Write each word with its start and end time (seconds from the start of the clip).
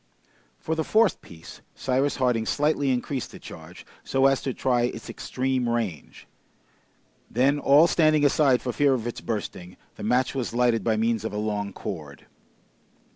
For 0.57 0.73
the 0.73 0.83
fourth 0.83 1.21
piece 1.21 1.61
Cyrus 1.75 2.15
Harding 2.15 2.47
slightly 2.47 2.89
increased 2.89 3.29
the 3.29 3.37
charge, 3.37 3.85
so 4.03 4.25
as 4.25 4.41
to 4.41 4.51
try 4.51 4.85
its 4.85 5.11
extreme 5.11 5.69
range. 5.69 6.25
Then, 7.29 7.59
all 7.59 7.85
standing 7.85 8.25
aside 8.25 8.63
for 8.63 8.71
fear 8.73 8.95
of 8.95 9.05
its 9.05 9.21
bursting, 9.21 9.77
the 9.97 10.03
match 10.03 10.33
was 10.33 10.55
lighted 10.55 10.83
by 10.83 10.97
means 10.97 11.23
of 11.23 11.33
a 11.33 11.37
long 11.37 11.71
cord. 11.71 12.25